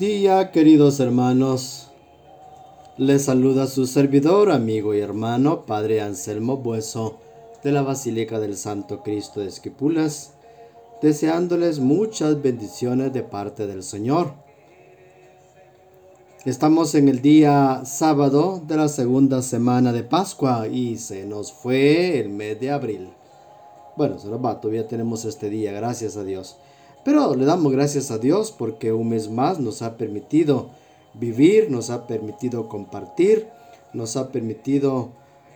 día, 0.00 0.50
queridos 0.50 0.98
hermanos. 0.98 1.90
Les 2.96 3.26
saluda 3.26 3.66
su 3.66 3.86
servidor, 3.86 4.50
amigo 4.50 4.94
y 4.94 5.00
hermano, 5.00 5.66
Padre 5.66 6.00
Anselmo 6.00 6.56
Bueso, 6.56 7.18
de 7.62 7.70
la 7.70 7.82
Basílica 7.82 8.40
del 8.40 8.56
Santo 8.56 9.02
Cristo 9.02 9.40
de 9.40 9.48
Esquipulas, 9.48 10.32
deseándoles 11.02 11.80
muchas 11.80 12.40
bendiciones 12.40 13.12
de 13.12 13.22
parte 13.22 13.66
del 13.66 13.82
Señor. 13.82 14.32
Estamos 16.46 16.94
en 16.94 17.10
el 17.10 17.20
día 17.20 17.82
sábado 17.84 18.62
de 18.66 18.78
la 18.78 18.88
segunda 18.88 19.42
semana 19.42 19.92
de 19.92 20.02
Pascua 20.02 20.66
y 20.66 20.96
se 20.96 21.26
nos 21.26 21.52
fue 21.52 22.18
el 22.18 22.30
mes 22.30 22.58
de 22.58 22.70
abril. 22.70 23.10
Bueno, 23.98 24.18
se 24.18 24.28
nos 24.28 24.42
va, 24.42 24.62
todavía 24.62 24.88
tenemos 24.88 25.26
este 25.26 25.50
día, 25.50 25.72
gracias 25.72 26.16
a 26.16 26.24
Dios. 26.24 26.56
Pero 27.04 27.34
le 27.34 27.46
damos 27.46 27.72
gracias 27.72 28.10
a 28.10 28.18
Dios 28.18 28.52
porque 28.52 28.92
un 28.92 29.08
mes 29.08 29.30
más 29.30 29.58
nos 29.58 29.80
ha 29.82 29.96
permitido 29.96 30.70
vivir, 31.14 31.70
nos 31.70 31.90
ha 31.90 32.06
permitido 32.06 32.68
compartir, 32.68 33.48
nos 33.94 34.16
ha 34.16 34.30
permitido 34.30 35.10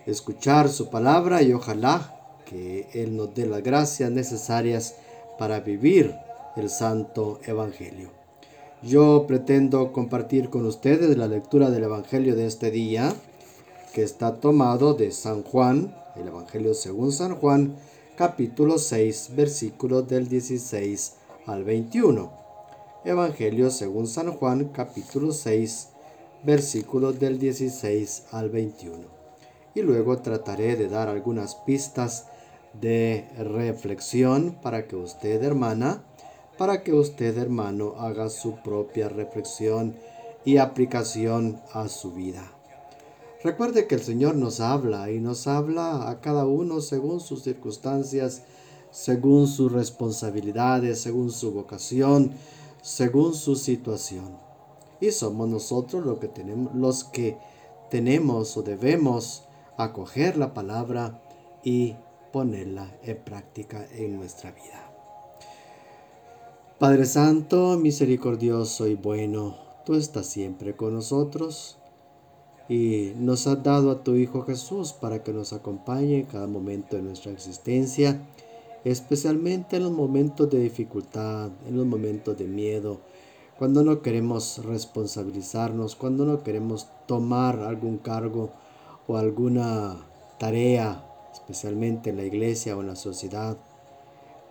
escuchar 0.05 0.69
su 0.69 0.89
palabra 0.89 1.43
y 1.43 1.53
ojalá 1.53 2.39
que 2.45 2.87
Él 2.93 3.15
nos 3.15 3.33
dé 3.35 3.45
las 3.45 3.63
gracias 3.63 4.11
necesarias 4.11 4.95
para 5.37 5.59
vivir 5.59 6.15
el 6.55 6.69
Santo 6.69 7.39
Evangelio. 7.45 8.09
Yo 8.81 9.25
pretendo 9.27 9.91
compartir 9.91 10.49
con 10.49 10.65
ustedes 10.65 11.15
la 11.17 11.27
lectura 11.27 11.69
del 11.69 11.83
Evangelio 11.83 12.35
de 12.35 12.45
este 12.45 12.71
día, 12.71 13.13
que 13.93 14.03
está 14.03 14.35
tomado 14.35 14.93
de 14.93 15.11
San 15.11 15.43
Juan, 15.43 15.95
el 16.15 16.27
Evangelio 16.27 16.73
según 16.73 17.11
San 17.11 17.35
Juan, 17.35 17.75
capítulo 18.15 18.77
6, 18.77 19.31
versículos 19.35 20.07
del 20.07 20.27
16 20.27 21.13
al 21.45 21.63
21. 21.63 22.31
Evangelio 23.03 23.69
según 23.69 24.07
San 24.07 24.31
Juan 24.33 24.69
capítulo 24.69 25.31
6 25.31 25.89
versículos 26.43 27.19
del 27.19 27.37
16 27.37 28.25
al 28.31 28.49
21. 28.49 29.03
Y 29.75 29.81
luego 29.81 30.17
trataré 30.17 30.75
de 30.75 30.89
dar 30.89 31.07
algunas 31.07 31.55
pistas 31.55 32.25
de 32.73 33.27
reflexión 33.37 34.57
para 34.61 34.87
que 34.87 34.95
usted 34.95 35.43
hermana, 35.43 36.03
para 36.57 36.83
que 36.83 36.93
usted 36.93 37.37
hermano 37.37 37.93
haga 37.99 38.29
su 38.29 38.55
propia 38.63 39.09
reflexión 39.09 39.95
y 40.45 40.57
aplicación 40.57 41.61
a 41.73 41.89
su 41.89 42.13
vida. 42.13 42.51
Recuerde 43.43 43.85
que 43.85 43.95
el 43.95 44.01
Señor 44.01 44.35
nos 44.35 44.59
habla 44.59 45.11
y 45.11 45.19
nos 45.19 45.45
habla 45.45 46.09
a 46.09 46.21
cada 46.21 46.47
uno 46.47 46.81
según 46.81 47.19
sus 47.19 47.43
circunstancias 47.43 48.41
según 48.95 49.47
sus 49.47 49.73
responsabilidades, 49.73 51.01
según 51.01 51.29
su 51.29 51.51
vocación, 51.51 52.31
según 52.81 53.33
su 53.33 53.57
situación. 53.57 54.37
Y 55.01 55.11
somos 55.11 55.49
nosotros 55.49 56.05
los 56.05 56.19
que 56.19 56.29
tenemos, 56.29 56.73
los 56.73 57.03
que 57.03 57.37
tenemos 57.89 58.55
o 58.55 58.63
debemos 58.63 59.43
acoger 59.75 60.37
la 60.37 60.53
palabra 60.53 61.21
y 61.61 61.95
ponerla 62.31 62.97
en 63.03 63.17
práctica 63.17 63.85
en 63.91 64.15
nuestra 64.15 64.51
vida. 64.51 64.89
Padre 66.79 67.05
Santo, 67.05 67.77
misericordioso 67.77 68.87
y 68.87 68.95
bueno, 68.95 69.57
tú 69.85 69.95
estás 69.95 70.27
siempre 70.27 70.73
con 70.77 70.93
nosotros 70.93 71.77
y 72.69 73.11
nos 73.17 73.45
has 73.45 73.61
dado 73.61 73.91
a 73.91 74.03
tu 74.05 74.15
Hijo 74.15 74.43
Jesús 74.43 74.93
para 74.93 75.21
que 75.21 75.33
nos 75.33 75.51
acompañe 75.51 76.19
en 76.19 76.25
cada 76.27 76.47
momento 76.47 76.95
de 76.95 77.01
nuestra 77.01 77.33
existencia 77.33 78.21
especialmente 78.85 79.77
en 79.77 79.83
los 79.83 79.91
momentos 79.91 80.49
de 80.49 80.59
dificultad, 80.59 81.49
en 81.67 81.75
los 81.75 81.87
momentos 81.87 82.37
de 82.37 82.45
miedo, 82.45 83.01
cuando 83.57 83.83
no 83.83 84.01
queremos 84.01 84.63
responsabilizarnos, 84.63 85.95
cuando 85.95 86.23
no 86.23 86.43
queremos 86.43 86.87
tomar 87.07 87.59
algún 87.61 87.97
cargo 87.97 88.51
o 89.07 89.17
alguna 89.17 89.97
tarea, 90.37 91.03
especialmente 91.33 92.11
en 92.11 92.17
la 92.17 92.25
iglesia 92.25 92.77
o 92.77 92.81
en 92.81 92.87
la 92.87 92.95
sociedad. 92.95 93.57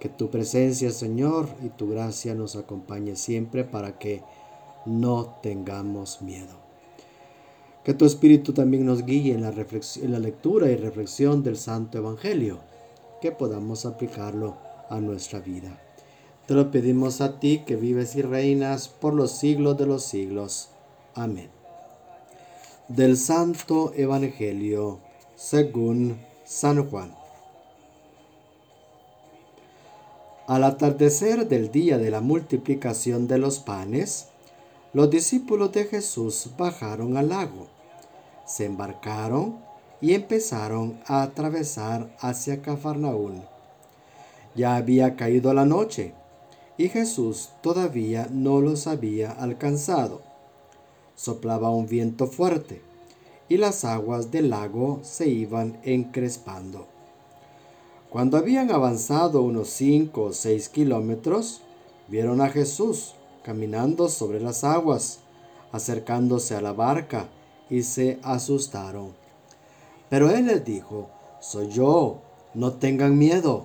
Que 0.00 0.08
tu 0.08 0.30
presencia, 0.30 0.90
Señor, 0.90 1.46
y 1.62 1.68
tu 1.68 1.88
gracia 1.88 2.34
nos 2.34 2.56
acompañe 2.56 3.14
siempre 3.14 3.62
para 3.62 3.98
que 3.98 4.22
no 4.84 5.36
tengamos 5.42 6.22
miedo. 6.22 6.56
Que 7.84 7.94
tu 7.94 8.04
Espíritu 8.04 8.52
también 8.52 8.84
nos 8.84 9.04
guíe 9.04 9.32
en 9.32 9.42
la, 9.42 9.50
en 9.50 10.12
la 10.12 10.18
lectura 10.18 10.70
y 10.70 10.76
reflexión 10.76 11.44
del 11.44 11.56
Santo 11.56 11.98
Evangelio 11.98 12.73
que 13.24 13.32
podamos 13.32 13.86
aplicarlo 13.86 14.58
a 14.90 15.00
nuestra 15.00 15.40
vida. 15.40 15.80
Te 16.46 16.52
lo 16.52 16.70
pedimos 16.70 17.22
a 17.22 17.40
ti 17.40 17.62
que 17.66 17.74
vives 17.74 18.16
y 18.16 18.20
reinas 18.20 18.88
por 18.88 19.14
los 19.14 19.30
siglos 19.30 19.78
de 19.78 19.86
los 19.86 20.04
siglos. 20.04 20.68
Amén. 21.14 21.48
Del 22.88 23.16
Santo 23.16 23.94
Evangelio 23.96 24.98
según 25.36 26.20
San 26.44 26.86
Juan. 26.90 27.14
Al 30.46 30.64
atardecer 30.64 31.48
del 31.48 31.70
día 31.70 31.96
de 31.96 32.10
la 32.10 32.20
multiplicación 32.20 33.26
de 33.26 33.38
los 33.38 33.58
panes, 33.58 34.26
los 34.92 35.08
discípulos 35.08 35.72
de 35.72 35.86
Jesús 35.86 36.50
bajaron 36.58 37.16
al 37.16 37.30
lago, 37.30 37.68
se 38.44 38.66
embarcaron 38.66 39.63
y 40.04 40.12
empezaron 40.12 41.00
a 41.06 41.22
atravesar 41.22 42.14
hacia 42.20 42.60
Cafarnaún. 42.60 43.42
Ya 44.54 44.76
había 44.76 45.16
caído 45.16 45.54
la 45.54 45.64
noche 45.64 46.12
y 46.76 46.90
Jesús 46.90 47.52
todavía 47.62 48.28
no 48.30 48.60
los 48.60 48.86
había 48.86 49.30
alcanzado. 49.30 50.20
Soplaba 51.16 51.70
un 51.70 51.86
viento 51.86 52.26
fuerte 52.26 52.82
y 53.48 53.56
las 53.56 53.86
aguas 53.86 54.30
del 54.30 54.50
lago 54.50 55.00
se 55.02 55.26
iban 55.30 55.78
encrespando. 55.84 56.86
Cuando 58.10 58.36
habían 58.36 58.70
avanzado 58.72 59.40
unos 59.40 59.70
cinco 59.70 60.24
o 60.24 60.32
seis 60.34 60.68
kilómetros, 60.68 61.62
vieron 62.08 62.42
a 62.42 62.50
Jesús 62.50 63.14
caminando 63.42 64.10
sobre 64.10 64.38
las 64.38 64.64
aguas, 64.64 65.20
acercándose 65.72 66.54
a 66.54 66.60
la 66.60 66.74
barca, 66.74 67.30
y 67.70 67.84
se 67.84 68.18
asustaron. 68.22 69.23
Pero 70.14 70.30
él 70.30 70.46
les 70.46 70.64
dijo, 70.64 71.10
soy 71.40 71.70
yo, 71.70 72.20
no 72.54 72.74
tengan 72.74 73.18
miedo. 73.18 73.64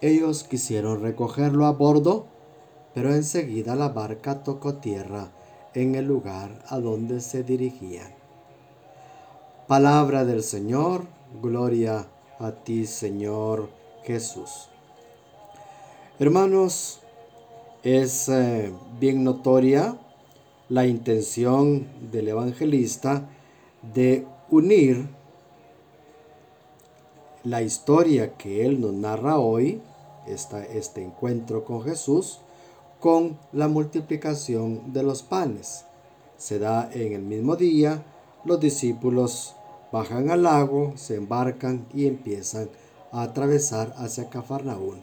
Ellos 0.00 0.42
quisieron 0.42 1.02
recogerlo 1.02 1.66
a 1.66 1.70
bordo, 1.70 2.26
pero 2.94 3.14
enseguida 3.14 3.76
la 3.76 3.90
barca 3.90 4.42
tocó 4.42 4.74
tierra 4.78 5.28
en 5.72 5.94
el 5.94 6.06
lugar 6.06 6.64
a 6.66 6.80
donde 6.80 7.20
se 7.20 7.44
dirigían. 7.44 8.12
Palabra 9.68 10.24
del 10.24 10.42
Señor, 10.42 11.06
gloria 11.40 12.08
a 12.40 12.50
ti 12.50 12.84
Señor 12.84 13.70
Jesús. 14.02 14.68
Hermanos, 16.18 16.98
es 17.84 18.28
eh, 18.28 18.72
bien 18.98 19.22
notoria 19.22 19.96
la 20.68 20.88
intención 20.88 21.86
del 22.10 22.26
evangelista 22.26 23.28
de 23.94 24.26
unir 24.50 25.14
la 27.46 27.62
historia 27.62 28.36
que 28.36 28.66
él 28.66 28.80
nos 28.80 28.92
narra 28.92 29.38
hoy, 29.38 29.80
este 30.26 31.04
encuentro 31.04 31.64
con 31.64 31.84
Jesús, 31.84 32.40
con 32.98 33.38
la 33.52 33.68
multiplicación 33.68 34.92
de 34.92 35.04
los 35.04 35.22
panes. 35.22 35.84
Se 36.38 36.58
da 36.58 36.90
en 36.92 37.12
el 37.12 37.22
mismo 37.22 37.54
día, 37.54 38.02
los 38.44 38.58
discípulos 38.58 39.54
bajan 39.92 40.28
al 40.30 40.42
lago, 40.42 40.94
se 40.96 41.14
embarcan 41.14 41.86
y 41.94 42.08
empiezan 42.08 42.68
a 43.12 43.22
atravesar 43.22 43.94
hacia 43.96 44.28
Cafarnaún. 44.28 45.02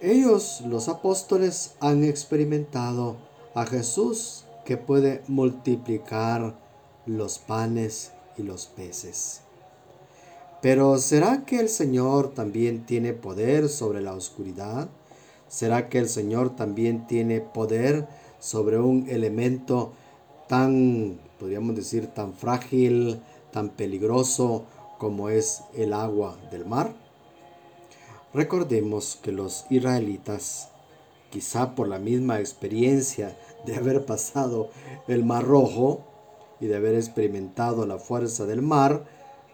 Ellos, 0.00 0.62
los 0.62 0.88
apóstoles, 0.88 1.74
han 1.80 2.04
experimentado 2.04 3.16
a 3.54 3.66
Jesús 3.66 4.46
que 4.64 4.78
puede 4.78 5.22
multiplicar 5.28 6.58
los 7.04 7.38
panes 7.38 8.12
y 8.38 8.44
los 8.44 8.66
peces. 8.66 9.42
Pero 10.60 10.98
¿será 10.98 11.44
que 11.44 11.60
el 11.60 11.68
Señor 11.68 12.34
también 12.34 12.84
tiene 12.84 13.12
poder 13.12 13.68
sobre 13.68 14.00
la 14.00 14.14
oscuridad? 14.14 14.88
¿Será 15.46 15.88
que 15.88 15.98
el 15.98 16.08
Señor 16.08 16.56
también 16.56 17.06
tiene 17.06 17.40
poder 17.40 18.08
sobre 18.40 18.78
un 18.78 19.08
elemento 19.08 19.92
tan, 20.48 21.20
podríamos 21.38 21.76
decir, 21.76 22.08
tan 22.08 22.34
frágil, 22.34 23.20
tan 23.52 23.70
peligroso 23.70 24.64
como 24.98 25.28
es 25.28 25.62
el 25.74 25.92
agua 25.92 26.36
del 26.50 26.66
mar? 26.66 26.92
Recordemos 28.34 29.18
que 29.22 29.30
los 29.30 29.64
israelitas, 29.70 30.70
quizá 31.30 31.76
por 31.76 31.86
la 31.86 32.00
misma 32.00 32.40
experiencia 32.40 33.38
de 33.64 33.76
haber 33.76 34.04
pasado 34.04 34.70
el 35.06 35.24
mar 35.24 35.44
rojo 35.44 36.00
y 36.60 36.66
de 36.66 36.76
haber 36.76 36.96
experimentado 36.96 37.86
la 37.86 37.98
fuerza 37.98 38.44
del 38.44 38.60
mar, 38.60 39.04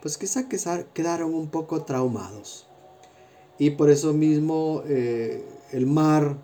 pues 0.04 0.18
quizá 0.18 0.46
quedaron 0.92 1.34
un 1.34 1.48
poco 1.48 1.82
traumados. 1.84 2.66
Y 3.58 3.70
por 3.70 3.88
eso 3.88 4.12
mismo 4.12 4.82
eh, 4.86 5.42
el 5.72 5.86
mar 5.86 6.36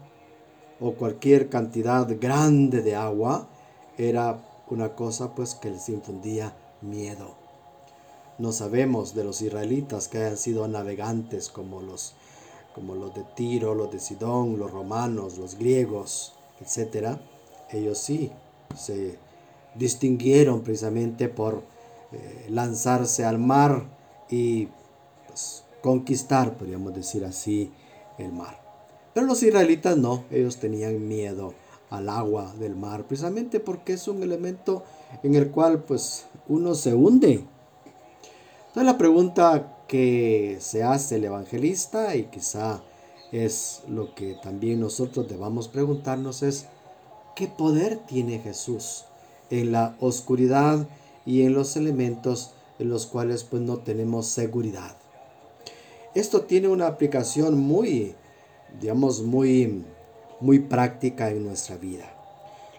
o 0.80 0.94
cualquier 0.94 1.50
cantidad 1.50 2.08
grande 2.18 2.80
de 2.80 2.96
agua 2.96 3.50
era 3.98 4.42
una 4.70 4.94
cosa 4.94 5.34
pues 5.34 5.54
que 5.54 5.68
les 5.68 5.90
infundía 5.90 6.56
miedo. 6.80 7.34
No 8.38 8.52
sabemos 8.52 9.14
de 9.14 9.24
los 9.24 9.42
israelitas 9.42 10.08
que 10.08 10.16
hayan 10.16 10.38
sido 10.38 10.66
navegantes 10.66 11.50
como 11.50 11.82
los 11.82 12.14
como 12.74 12.94
los 12.94 13.12
de 13.14 13.24
Tiro, 13.36 13.74
los 13.74 13.92
de 13.92 14.00
Sidón, 14.00 14.58
los 14.58 14.70
romanos, 14.70 15.36
los 15.36 15.58
griegos, 15.58 16.32
etc. 16.62 17.18
Ellos 17.70 17.98
sí 17.98 18.32
se 18.74 19.18
distinguieron 19.74 20.62
precisamente 20.62 21.28
por 21.28 21.62
eh, 22.12 22.46
lanzarse 22.48 23.24
al 23.24 23.38
mar 23.38 23.88
y 24.28 24.68
pues, 25.26 25.64
conquistar, 25.82 26.56
podríamos 26.56 26.94
decir 26.94 27.24
así, 27.24 27.72
el 28.18 28.32
mar. 28.32 28.60
Pero 29.14 29.26
los 29.26 29.42
israelitas 29.42 29.96
no, 29.96 30.24
ellos 30.30 30.58
tenían 30.58 31.06
miedo 31.08 31.54
al 31.90 32.08
agua 32.08 32.54
del 32.58 32.76
mar, 32.76 33.04
precisamente 33.06 33.58
porque 33.60 33.94
es 33.94 34.06
un 34.06 34.22
elemento 34.22 34.84
en 35.22 35.34
el 35.34 35.50
cual 35.50 35.82
pues 35.82 36.26
uno 36.48 36.74
se 36.74 36.94
hunde. 36.94 37.44
Entonces 38.68 38.84
la 38.84 38.98
pregunta 38.98 39.78
que 39.88 40.58
se 40.60 40.84
hace 40.84 41.16
el 41.16 41.24
evangelista 41.24 42.14
y 42.14 42.24
quizá 42.24 42.80
es 43.32 43.82
lo 43.88 44.14
que 44.14 44.34
también 44.34 44.80
nosotros 44.80 45.28
debamos 45.28 45.66
preguntarnos 45.66 46.42
es 46.42 46.66
¿qué 47.34 47.48
poder 47.48 47.98
tiene 47.98 48.38
Jesús 48.38 49.04
en 49.50 49.72
la 49.72 49.96
oscuridad 49.98 50.86
y 51.30 51.42
en 51.42 51.54
los 51.54 51.76
elementos 51.76 52.54
en 52.80 52.88
los 52.88 53.06
cuales 53.06 53.44
pues 53.44 53.62
no 53.62 53.78
tenemos 53.78 54.26
seguridad? 54.26 54.96
Esto 56.16 56.42
tiene 56.42 56.66
una 56.66 56.88
aplicación 56.88 57.56
muy 57.56 58.16
digamos 58.80 59.22
muy 59.22 59.84
muy 60.40 60.58
práctica 60.58 61.30
en 61.30 61.44
nuestra 61.44 61.76
vida. 61.76 62.16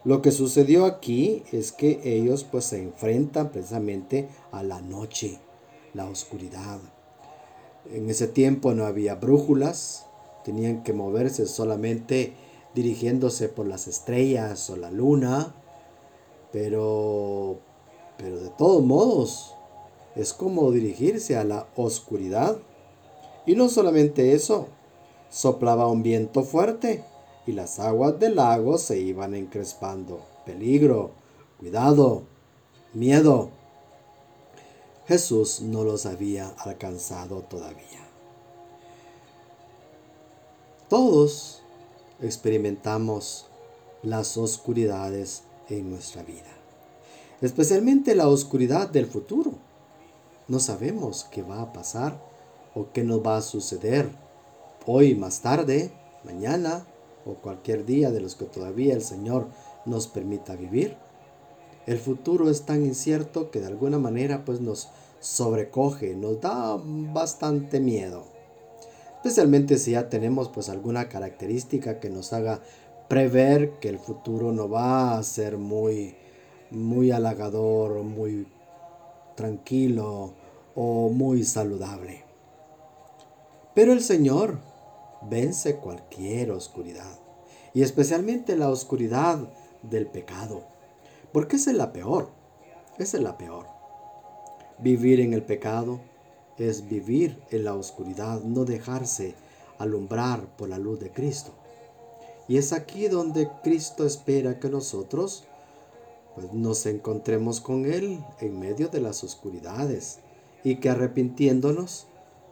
Lo 0.04 0.22
que 0.22 0.32
sucedió 0.32 0.86
aquí 0.86 1.44
es 1.54 1.72
que 1.72 2.02
ellos 2.04 2.44
pues 2.44 2.66
se 2.66 2.82
enfrentan 2.82 3.52
precisamente 3.52 4.28
a 4.52 4.64
la 4.64 4.82
noche, 4.82 5.40
la 5.94 6.08
oscuridad. 6.08 6.80
En 7.94 8.10
ese 8.10 8.28
tiempo 8.28 8.74
no 8.74 8.86
había 8.86 9.16
brújulas, 9.16 10.08
tenían 10.44 10.84
que 10.84 10.92
moverse 10.92 11.46
solamente 11.46 12.34
dirigiéndose 12.74 13.48
por 13.48 13.66
las 13.68 13.88
estrellas 13.88 14.70
o 14.70 14.76
la 14.76 14.92
luna, 14.92 15.56
pero, 16.52 17.60
pero 18.18 18.40
de 18.40 18.50
todos 18.50 18.84
modos 18.84 19.56
es 20.16 20.34
como 20.34 20.72
dirigirse 20.72 21.38
a 21.38 21.44
la 21.44 21.68
oscuridad. 21.76 22.58
Y 23.46 23.56
no 23.56 23.70
solamente 23.70 24.34
eso, 24.34 24.68
soplaba 25.30 25.88
un 25.88 26.04
viento 26.04 26.44
fuerte 26.44 27.04
y 27.48 27.54
las 27.54 27.80
aguas 27.80 28.20
del 28.20 28.36
lago 28.36 28.78
se 28.78 29.00
iban 29.00 29.34
encrespando. 29.34 30.22
Peligro, 30.46 31.12
cuidado, 31.60 32.24
miedo. 32.94 33.50
Jesús 35.08 35.62
no 35.62 35.84
los 35.84 36.06
había 36.06 36.50
alcanzado 36.60 37.42
todavía. 37.42 38.08
Todos 40.90 41.62
experimentamos 42.22 43.48
las 44.04 44.38
oscuridades 44.38 45.44
en 45.70 45.90
nuestra 45.90 46.24
vida, 46.24 46.52
especialmente 47.42 48.16
la 48.16 48.28
oscuridad 48.28 48.90
del 48.90 49.08
futuro. 49.08 49.54
No 50.48 50.60
sabemos 50.60 51.28
qué 51.32 51.42
va 51.42 51.62
a 51.62 51.74
pasar 51.74 52.22
o 52.76 52.92
qué 52.94 53.04
nos 53.04 53.26
va 53.26 53.38
a 53.38 53.42
suceder 53.42 54.10
hoy 54.86 55.16
más 55.16 55.42
tarde, 55.42 55.92
mañana 56.24 56.86
o 57.26 57.36
cualquier 57.36 57.86
día 57.86 58.12
de 58.12 58.22
los 58.22 58.36
que 58.36 58.46
todavía 58.46 58.94
el 58.94 59.02
Señor 59.02 59.48
nos 59.86 60.08
permita 60.08 60.56
vivir. 60.56 60.98
El 61.88 61.98
futuro 61.98 62.50
es 62.50 62.64
tan 62.64 62.86
incierto 62.86 63.50
que 63.50 63.60
de 63.60 63.68
alguna 63.68 63.98
manera 63.98 64.46
pues 64.46 64.62
nos 64.62 64.90
sobrecoge, 65.20 66.16
nos 66.16 66.42
da 66.42 66.78
bastante 66.84 67.80
miedo. 67.80 68.24
Especialmente 69.16 69.78
si 69.78 69.92
ya 69.92 70.10
tenemos 70.10 70.50
pues 70.50 70.70
alguna 70.70 71.10
característica 71.10 72.00
que 72.00 72.10
nos 72.10 72.34
haga 72.34 72.60
prever 73.08 73.80
que 73.80 73.90
el 73.90 74.00
futuro 74.00 74.52
no 74.52 74.70
va 74.70 75.18
a 75.18 75.24
ser 75.24 75.58
muy 75.58 76.16
muy 76.72 77.12
halagador, 77.12 78.04
muy 78.04 78.48
tranquilo 79.36 80.34
o 80.76 81.10
muy 81.10 81.44
saludable. 81.44 82.24
Pero 83.74 83.94
el 83.94 84.02
Señor 84.02 84.60
vence 85.30 85.78
cualquier 85.78 86.52
oscuridad 86.52 87.20
y 87.74 87.84
especialmente 87.84 88.56
la 88.56 88.70
oscuridad 88.70 89.40
del 89.84 90.08
pecado. 90.08 90.64
Porque 91.32 91.56
esa 91.56 91.72
es 91.72 91.78
la 91.78 91.94
peor. 91.94 92.30
Esa 92.98 93.18
es 93.18 93.24
la 93.24 93.38
peor. 93.38 93.66
Vivir 94.80 95.20
en 95.20 95.34
el 95.34 95.44
pecado 95.44 96.00
es 96.58 96.88
vivir 96.88 97.42
en 97.50 97.64
la 97.64 97.74
oscuridad, 97.74 98.42
no 98.42 98.66
dejarse 98.66 99.36
alumbrar 99.78 100.46
por 100.58 100.70
la 100.70 100.78
luz 100.78 101.00
de 101.00 101.12
Cristo. 101.12 101.52
Y 102.48 102.58
es 102.58 102.74
aquí 102.74 103.08
donde 103.08 103.50
Cristo 103.64 104.06
espera 104.06 104.60
que 104.60 104.70
nosotros 104.70 105.46
pues, 106.36 106.54
nos 106.54 106.86
encontremos 106.86 107.62
con 107.62 107.86
Él 107.86 108.24
en 108.40 108.60
medio 108.60 108.88
de 108.90 109.02
las 109.02 109.24
oscuridades 109.24 110.20
y 110.64 110.76
que 110.78 110.90
arrepintiéndonos, 110.90 112.08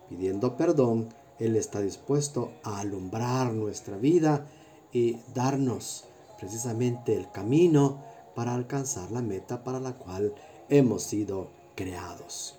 pidiendo 0.09 0.57
perdón, 0.57 1.09
Él 1.39 1.55
está 1.55 1.81
dispuesto 1.81 2.51
a 2.63 2.79
alumbrar 2.79 3.53
nuestra 3.53 3.97
vida 3.97 4.45
y 4.91 5.17
darnos 5.33 6.05
precisamente 6.39 7.15
el 7.15 7.31
camino 7.31 8.03
para 8.35 8.53
alcanzar 8.53 9.11
la 9.11 9.21
meta 9.21 9.63
para 9.63 9.79
la 9.79 9.93
cual 9.93 10.33
hemos 10.69 11.03
sido 11.03 11.49
creados. 11.75 12.55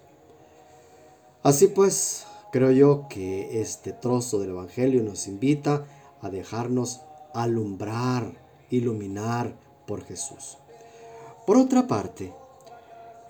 Así 1.42 1.68
pues, 1.68 2.26
creo 2.52 2.70
yo 2.70 3.06
que 3.08 3.60
este 3.60 3.92
trozo 3.92 4.40
del 4.40 4.50
Evangelio 4.50 5.02
nos 5.02 5.26
invita 5.26 5.86
a 6.20 6.28
dejarnos 6.28 7.00
alumbrar, 7.32 8.34
iluminar 8.70 9.54
por 9.86 10.04
Jesús. 10.04 10.58
Por 11.46 11.56
otra 11.56 11.86
parte, 11.86 12.32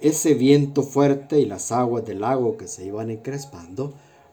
ese 0.00 0.34
viento 0.34 0.82
fuerte 0.82 1.40
y 1.40 1.46
las 1.46 1.72
aguas 1.72 2.04
del 2.04 2.20
lago 2.20 2.56
que 2.56 2.68
se 2.68 2.84
iban 2.84 3.10
encrespando 3.10 3.92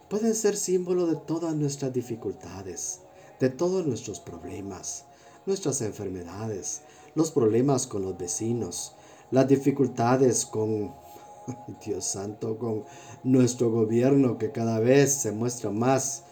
pueden 0.09 0.33
ser 0.35 0.55
símbolo 0.55 1.05
de 1.07 1.15
todas 1.15 1.55
nuestras 1.55 1.93
dificultades, 1.93 3.01
de 3.39 3.49
todos 3.49 3.85
nuestros 3.85 4.19
problemas, 4.19 5.05
nuestras 5.45 5.81
enfermedades, 5.81 6.81
los 7.15 7.31
problemas 7.31 7.87
con 7.87 8.01
los 8.01 8.17
vecinos, 8.17 8.93
las 9.31 9.47
dificultades 9.47 10.45
con, 10.45 10.93
Dios 11.85 12.05
santo, 12.05 12.57
con 12.57 12.83
nuestro 13.23 13.69
gobierno 13.69 14.37
que 14.37 14.51
cada 14.51 14.79
vez 14.79 15.13
se 15.13 15.31
muestra 15.31 15.69
más 15.69 16.23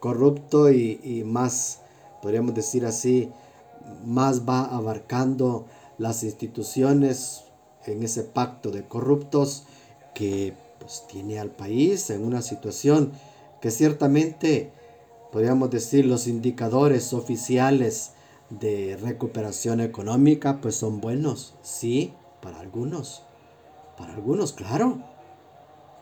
corrupto 0.00 0.70
y, 0.70 1.22
más, 1.24 1.80
podríamos 2.20 2.54
decir 2.54 2.84
así, 2.84 3.30
más 4.04 4.46
va 4.48 4.64
abarcando 4.64 5.66
las 5.98 6.22
instituciones 6.24 7.44
en 7.86 8.02
ese 8.02 8.22
pacto 8.22 8.70
de 8.70 8.86
corruptos 8.86 9.64
que 10.14 10.54
pues, 10.78 11.04
tiene 11.08 11.38
al 11.38 11.50
país 11.50 12.10
en 12.10 12.24
una 12.24 12.42
situación 12.42 13.12
que 13.60 13.70
ciertamente, 13.70 14.72
podríamos 15.32 15.70
decir, 15.70 16.04
los 16.04 16.26
indicadores 16.26 17.12
oficiales 17.12 18.12
de 18.50 18.96
recuperación 19.00 19.80
económica, 19.80 20.60
pues 20.60 20.76
son 20.76 21.00
buenos, 21.00 21.54
sí, 21.62 22.12
para 22.42 22.60
algunos, 22.60 23.22
para 23.96 24.14
algunos, 24.14 24.52
claro, 24.52 24.98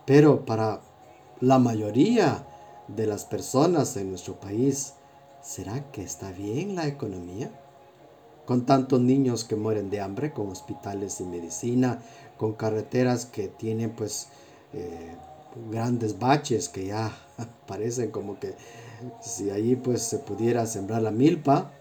pero 0.05 0.45
para 0.45 0.81
la 1.39 1.59
mayoría 1.59 2.45
de 2.87 3.07
las 3.07 3.25
personas 3.25 3.95
en 3.95 4.09
nuestro 4.09 4.39
país, 4.39 4.95
¿será 5.41 5.89
que 5.91 6.03
está 6.03 6.31
bien 6.31 6.75
la 6.75 6.87
economía? 6.87 7.62
Con 8.45 8.65
tantos 8.65 8.99
niños 8.99 9.45
que 9.45 9.55
mueren 9.55 9.89
de 9.89 10.01
hambre, 10.01 10.33
con 10.33 10.49
hospitales 10.49 11.13
sin 11.13 11.31
medicina, 11.31 11.99
con 12.37 12.53
carreteras 12.53 13.25
que 13.25 13.47
tienen 13.47 13.91
pues 13.91 14.27
eh, 14.73 15.15
grandes 15.71 16.19
baches 16.19 16.67
que 16.67 16.87
ya 16.87 17.15
parecen 17.67 18.11
como 18.11 18.39
que 18.39 18.55
si 19.21 19.49
allí 19.49 19.75
pues 19.75 20.01
se 20.01 20.19
pudiera 20.19 20.65
sembrar 20.65 21.01
la 21.01 21.11
milpa, 21.11 21.71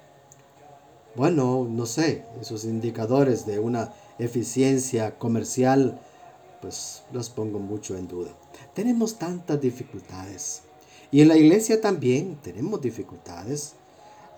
bueno, 1.14 1.66
no 1.69 1.85
sé, 1.87 2.25
esos 2.40 2.64
indicadores 2.64 3.45
de 3.45 3.59
una 3.59 3.92
eficiencia 4.19 5.19
comercial, 5.19 6.00
pues 6.61 7.02
los 7.12 7.28
pongo 7.28 7.59
mucho 7.59 7.97
en 7.97 8.09
duda. 8.09 8.31
Tenemos 8.75 9.19
tantas 9.19 9.61
dificultades. 9.61 10.62
Y 11.11 11.21
en 11.21 11.28
la 11.28 11.37
iglesia 11.37 11.81
también 11.81 12.38
tenemos 12.42 12.81
dificultades. 12.81 13.75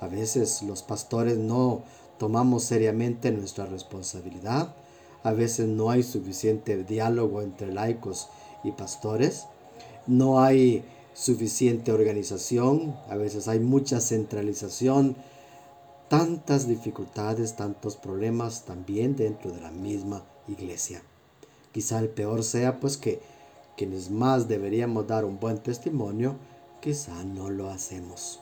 A 0.01 0.09
veces 0.09 0.63
los 0.63 0.83
pastores 0.83 1.39
no 1.39 1.85
tomamos 2.19 2.65
seriamente 2.65 3.31
nuestra 3.31 3.67
responsabilidad. 3.67 4.75
A 5.23 5.33
veces 5.33 5.69
no 5.69 5.91
hay 5.91 6.03
suficiente 6.03 6.85
diálogo 6.85 7.43
entre 7.43 7.73
laicos 7.73 8.29
y 8.63 8.73
pastores. 8.73 9.47
No 10.07 10.43
hay 10.43 10.85
suficiente 11.15 11.93
organización. 11.93 12.97
A 13.09 13.17
veces 13.17 13.49
hay 13.49 13.61
mucha 13.61 14.01
centralización 14.01 15.17
tantas 16.09 16.69
dificultades, 16.69 17.57
tantos 17.57 17.97
problemas 17.97 18.65
también 18.65 19.17
dentro 19.17 19.51
de 19.51 19.61
la 19.61 19.71
misma 19.71 20.23
iglesia. 20.49 21.03
Quizá 21.73 21.99
el 21.99 22.09
peor 22.09 22.45
sea 22.45 22.79
pues 22.79 22.97
que 22.97 23.21
quienes 23.77 24.11
más 24.11 24.47
deberíamos 24.47 25.07
dar 25.09 25.25
un 25.25 25.41
buen 25.41 25.59
testimonio, 25.59 26.37
quizá 26.81 27.25
no 27.25 27.51
lo 27.51 27.71
hacemos. 27.71 28.41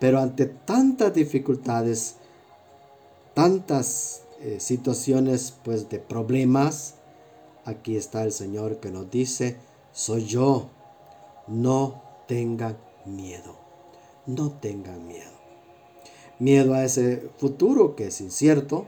Pero 0.00 0.18
ante 0.18 0.46
tantas 0.46 1.14
dificultades, 1.14 2.16
tantas 3.34 4.22
eh, 4.40 4.58
situaciones 4.60 5.54
pues 5.62 5.88
de 5.88 5.98
problemas, 5.98 6.94
aquí 7.64 7.96
está 7.96 8.24
el 8.24 8.32
Señor 8.32 8.78
que 8.78 8.90
nos 8.90 9.10
dice, 9.10 9.56
soy 9.92 10.24
yo, 10.24 10.70
no 11.46 12.02
tengan 12.26 12.78
miedo, 13.04 13.56
no 14.26 14.52
tengan 14.52 15.06
miedo. 15.06 15.32
Miedo 16.38 16.74
a 16.74 16.84
ese 16.84 17.30
futuro 17.38 17.94
que 17.94 18.08
es 18.08 18.20
incierto, 18.20 18.86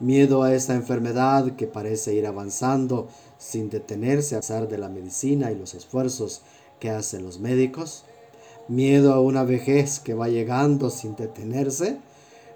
miedo 0.00 0.42
a 0.42 0.54
esa 0.54 0.74
enfermedad 0.74 1.56
que 1.56 1.66
parece 1.66 2.14
ir 2.14 2.26
avanzando 2.26 3.08
sin 3.36 3.68
detenerse 3.68 4.36
a 4.36 4.40
pesar 4.40 4.68
de 4.68 4.78
la 4.78 4.88
medicina 4.88 5.50
y 5.50 5.56
los 5.56 5.74
esfuerzos 5.74 6.42
que 6.78 6.90
hacen 6.90 7.24
los 7.24 7.40
médicos, 7.40 8.04
miedo 8.68 9.12
a 9.12 9.20
una 9.20 9.42
vejez 9.44 9.98
que 9.98 10.14
va 10.14 10.28
llegando 10.28 10.90
sin 10.90 11.16
detenerse, 11.16 11.98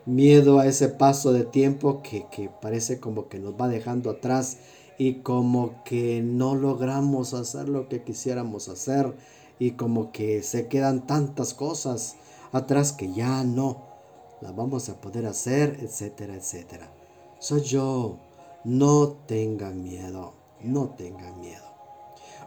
miedo 0.07 0.59
a 0.59 0.67
ese 0.67 0.89
paso 0.89 1.33
de 1.33 1.45
tiempo 1.45 2.03
que, 2.03 2.27
que, 2.31 2.49
parece 2.49 3.01
como 3.01 3.29
que 3.29 3.39
nos 3.39 3.55
va 3.55 3.69
dejando 3.69 4.11
atrás 4.11 4.59
y 4.99 5.17
como 5.17 5.83
que 5.85 6.23
no 6.23 6.55
logramos 6.55 7.35
hacer 7.35 7.69
lo 7.69 7.89
que 7.89 8.03
quisiéramos 8.03 8.69
hacer 8.69 9.15
y 9.59 9.73
como 9.73 10.13
que 10.13 10.43
se 10.43 10.69
quedan 10.69 11.07
tantas 11.07 11.55
cosas 11.55 12.17
atrás 12.53 12.93
que 12.93 13.13
ya 13.13 13.45
no 13.45 13.93
las 14.41 14.55
vamos 14.57 14.89
a 14.89 15.01
poder 15.01 15.27
hacer, 15.27 15.79
etcétera, 15.81 16.35
etcétera. 16.35 16.93
Soy 17.39 17.63
yo. 17.63 18.19
No 18.65 19.09
tengan 19.27 19.83
miedo, 19.83 20.35
no 20.61 20.91
tengan 20.91 21.41
miedo. 21.41 21.65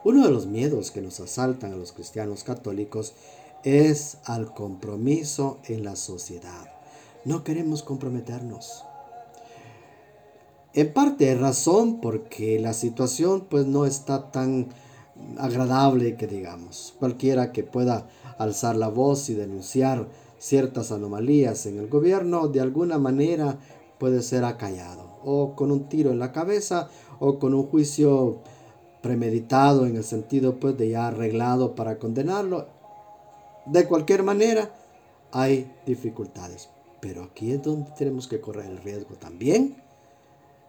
Uno 0.05 0.23
de 0.23 0.31
los 0.31 0.45
miedos 0.45 0.91
que 0.91 1.01
nos 1.01 1.19
asaltan 1.19 1.73
a 1.73 1.75
los 1.75 1.91
cristianos 1.91 2.45
católicos 2.45 3.13
es 3.63 4.19
al 4.23 4.53
compromiso 4.53 5.57
en 5.65 5.83
la 5.83 5.97
sociedad. 5.97 6.74
No 7.25 7.43
queremos 7.43 7.83
comprometernos. 7.83 8.83
En 10.73 10.93
parte 10.93 11.33
razón 11.35 11.99
porque 12.01 12.59
la 12.59 12.73
situación 12.73 13.47
pues 13.49 13.65
no 13.65 13.85
está 13.85 14.31
tan 14.31 14.67
agradable 15.37 16.17
que 16.17 16.27
digamos. 16.27 16.93
Cualquiera 16.99 17.51
que 17.51 17.63
pueda 17.63 18.07
alzar 18.37 18.75
la 18.75 18.89
voz 18.89 19.29
y 19.29 19.33
denunciar 19.33 20.07
ciertas 20.37 20.91
anomalías 20.91 21.65
en 21.65 21.79
el 21.79 21.87
gobierno 21.87 22.47
de 22.47 22.61
alguna 22.61 22.99
manera 22.99 23.57
puede 23.97 24.21
ser 24.21 24.43
acallado 24.43 25.17
o 25.23 25.55
con 25.55 25.71
un 25.71 25.87
tiro 25.89 26.11
en 26.11 26.19
la 26.19 26.31
cabeza 26.31 26.89
o 27.19 27.39
con 27.39 27.53
un 27.53 27.67
juicio 27.67 28.39
premeditado 29.01 29.85
en 29.85 29.95
el 29.95 30.03
sentido 30.03 30.59
pues 30.59 30.77
de 30.77 30.89
ya 30.89 31.07
arreglado 31.07 31.73
para 31.73 31.97
condenarlo 31.97 32.75
de 33.65 33.87
cualquier 33.87 34.23
manera, 34.23 34.69
hay 35.31 35.71
dificultades. 35.85 36.69
Pero 37.05 37.25
aquí 37.25 37.51
es 37.51 37.61
donde 37.61 37.91
tenemos 37.91 38.27
que 38.27 38.41
correr 38.41 38.65
el 38.65 38.79
riesgo 38.79 39.13
también. 39.13 39.75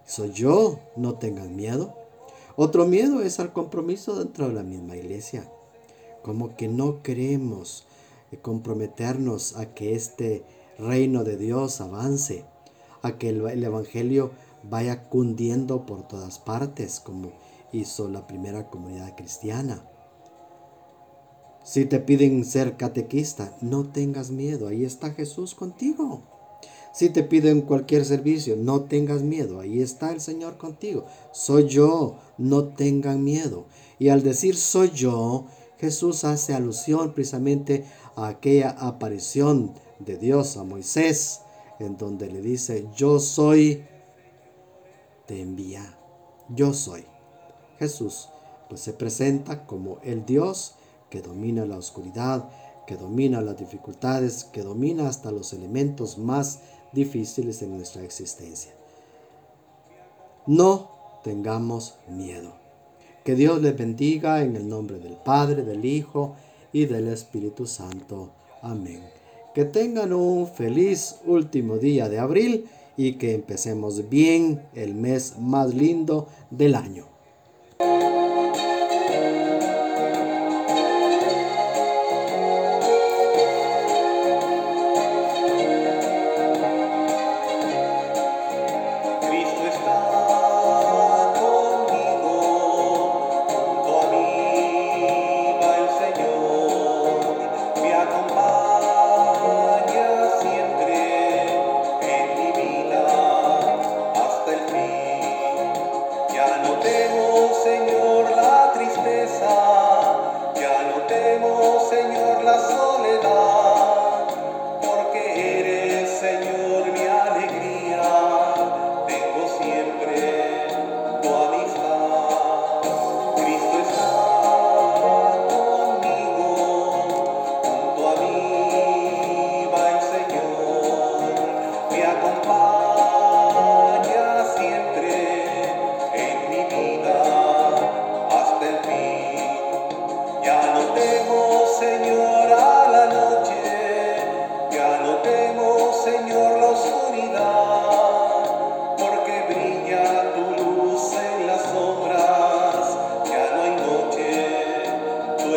Soy 0.05 0.33
yo, 0.33 0.79
no 0.95 1.15
tengan 1.15 1.57
miedo. 1.57 1.95
Otro 2.57 2.85
miedo 2.85 3.23
es 3.23 3.41
al 3.41 3.55
compromiso 3.55 4.19
dentro 4.19 4.47
de 4.47 4.53
la 4.53 4.63
misma 4.63 4.99
iglesia. 4.99 5.51
Como 6.23 6.55
que 6.55 6.69
no 6.69 7.03
queremos 7.03 7.87
comprometernos 8.43 9.57
a 9.57 9.73
que 9.73 9.95
este 9.95 10.45
reino 10.79 11.25
de 11.25 11.39
Dios 11.39 11.81
avance, 11.81 12.45
a 13.01 13.17
que 13.17 13.31
el, 13.31 13.41
el 13.49 13.65
Evangelio 13.65 14.31
vaya 14.63 15.09
cundiendo 15.09 15.87
por 15.87 16.07
todas 16.07 16.39
partes, 16.39 17.01
como 17.01 17.33
hizo 17.73 18.11
la 18.11 18.27
primera 18.27 18.69
comunidad 18.69 19.17
cristiana. 19.17 19.89
Si 21.67 21.85
te 21.85 21.99
piden 21.99 22.45
ser 22.45 22.77
catequista, 22.77 23.57
no 23.61 23.89
tengas 23.89 24.31
miedo, 24.31 24.69
ahí 24.69 24.85
está 24.85 25.11
Jesús 25.11 25.57
contigo. 25.57 26.23
Si 26.95 27.11
te 27.11 27.25
piden 27.25 27.63
cualquier 27.63 28.05
servicio, 28.05 28.55
no 28.55 28.83
tengas 28.83 29.23
miedo, 29.23 29.59
ahí 29.59 29.83
está 29.83 30.13
el 30.13 30.21
Señor 30.21 30.59
contigo. 30.59 31.07
Soy 31.33 31.67
yo, 31.67 32.19
no 32.39 32.67
tengan 32.67 33.25
miedo. 33.25 33.67
Y 33.99 34.11
al 34.11 34.23
decir 34.23 34.57
soy 34.57 34.91
yo, 34.91 35.47
Jesús 35.79 36.23
hace 36.23 36.55
alusión 36.55 37.15
precisamente 37.15 37.85
a 38.15 38.29
aquella 38.29 38.71
aparición 38.71 39.75
de 39.99 40.19
Dios 40.19 40.57
a 40.57 40.63
Moisés, 40.63 41.41
en 41.81 41.97
donde 41.97 42.31
le 42.31 42.43
dice, 42.43 42.87
yo 42.95 43.19
soy, 43.19 43.85
te 45.27 45.41
envía, 45.43 45.99
yo 46.49 46.73
soy. 46.73 47.07
Jesús 47.81 48.29
pues 48.69 48.83
se 48.83 48.93
presenta 48.93 49.67
como 49.67 49.99
el 50.05 50.25
Dios 50.25 50.77
que 51.11 51.23
domina 51.23 51.65
la 51.67 51.77
oscuridad, 51.77 52.49
que 52.87 52.97
domina 52.97 53.41
las 53.41 53.59
dificultades, 53.59 54.45
que 54.45 54.63
domina 54.63 55.09
hasta 55.09 55.31
los 55.31 55.53
elementos 55.53 56.19
más 56.19 56.61
difíciles 56.93 57.63
en 57.63 57.77
nuestra 57.77 58.03
existencia. 58.03 58.73
No 60.47 60.91
tengamos 61.25 61.97
miedo. 62.09 62.55
Que 63.25 63.35
Dios 63.35 63.61
les 63.61 63.77
bendiga 63.77 64.45
en 64.45 64.55
el 64.55 64.69
nombre 64.69 64.99
del 65.01 65.17
Padre, 65.17 65.65
del 65.65 65.85
Hijo 65.85 66.37
y 66.73 66.87
del 66.87 67.09
Espíritu 67.09 67.67
Santo. 67.67 68.31
Amén. 68.63 69.03
Que 69.53 69.65
tengan 69.65 70.13
un 70.13 70.47
feliz 70.47 71.17
último 71.27 71.79
día 71.79 72.09
de 72.09 72.21
abril 72.21 72.69
y 72.97 73.15
que 73.15 73.35
empecemos 73.35 74.09
bien 74.09 74.63
el 74.75 74.95
mes 74.95 75.39
más 75.39 75.75
lindo 75.75 76.29
del 76.51 76.77
año. 76.77 77.16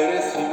Vida, 0.09 0.48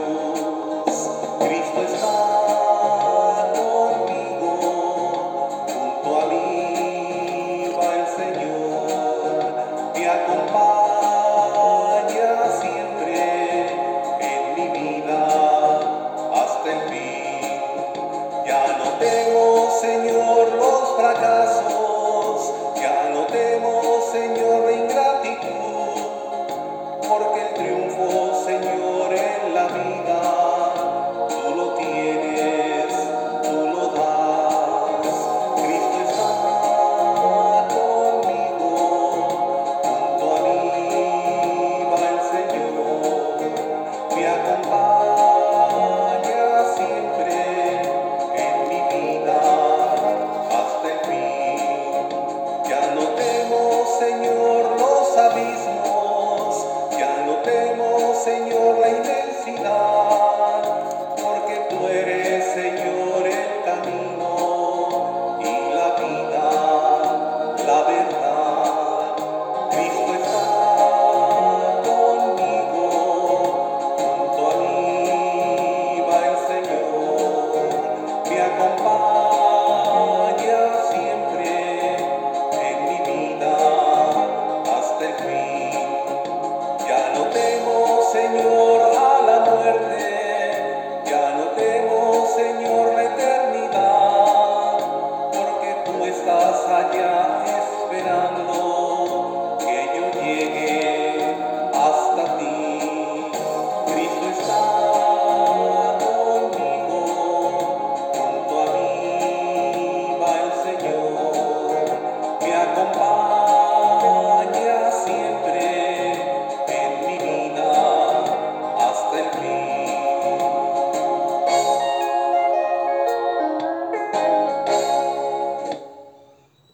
Sadhya 96.27 97.56